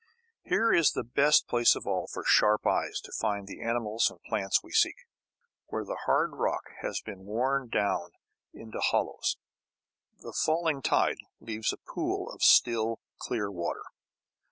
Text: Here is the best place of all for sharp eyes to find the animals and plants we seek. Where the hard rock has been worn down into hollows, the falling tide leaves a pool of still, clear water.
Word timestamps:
Here 0.41 0.73
is 0.73 0.93
the 0.93 1.03
best 1.03 1.47
place 1.47 1.75
of 1.75 1.85
all 1.85 2.07
for 2.07 2.23
sharp 2.23 2.65
eyes 2.65 2.99
to 3.01 3.11
find 3.11 3.45
the 3.47 3.61
animals 3.61 4.09
and 4.09 4.19
plants 4.23 4.63
we 4.63 4.71
seek. 4.71 4.95
Where 5.67 5.85
the 5.85 6.07
hard 6.07 6.33
rock 6.37 6.71
has 6.81 7.01
been 7.01 7.25
worn 7.25 7.69
down 7.69 8.13
into 8.51 8.79
hollows, 8.79 9.37
the 10.17 10.33
falling 10.33 10.81
tide 10.81 11.19
leaves 11.39 11.71
a 11.71 11.77
pool 11.77 12.31
of 12.31 12.41
still, 12.41 12.97
clear 13.19 13.51
water. 13.51 13.83